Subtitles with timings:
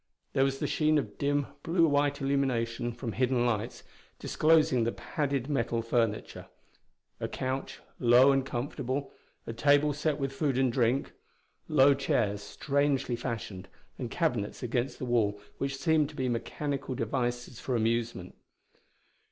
[0.33, 3.83] There was the sheen of dim, blue white illumination from hidden lights,
[4.17, 6.47] disclosing the padded metal furniture:
[7.19, 9.11] a couch, low and comfortable;
[9.45, 11.11] a table set with food and drink;
[11.67, 13.67] low chairs, strangely fashioned,
[13.99, 18.33] and cabinets against the wall which seemed to be mechanical devices for amusement.